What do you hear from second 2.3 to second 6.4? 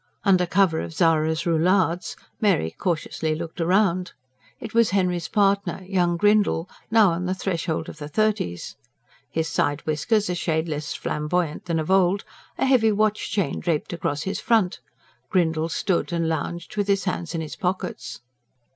Mary cautiously looked round. It was Henry's partner young